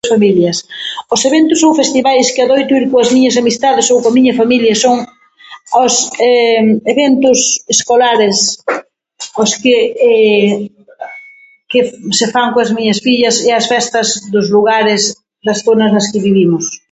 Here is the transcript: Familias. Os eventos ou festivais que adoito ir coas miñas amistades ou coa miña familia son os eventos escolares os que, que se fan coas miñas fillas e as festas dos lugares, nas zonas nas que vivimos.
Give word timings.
Familias. 0.09 0.65
Os 1.11 1.23
eventos 1.25 1.61
ou 1.61 1.75
festivais 1.75 2.31
que 2.33 2.41
adoito 2.41 2.73
ir 2.79 2.85
coas 2.91 3.09
miñas 3.15 3.35
amistades 3.43 3.87
ou 3.93 4.01
coa 4.03 4.15
miña 4.17 4.33
familia 4.41 4.73
son 4.85 4.95
os 5.83 5.93
eventos 6.93 7.37
escolares 7.75 8.37
os 9.43 9.51
que, 9.61 9.77
que 11.71 11.79
se 12.17 12.25
fan 12.33 12.49
coas 12.53 12.71
miñas 12.77 12.99
fillas 13.05 13.35
e 13.47 13.49
as 13.59 13.65
festas 13.73 14.07
dos 14.33 14.45
lugares, 14.55 15.01
nas 15.45 15.59
zonas 15.67 15.91
nas 15.95 16.07
que 16.11 16.23
vivimos. 16.27 16.65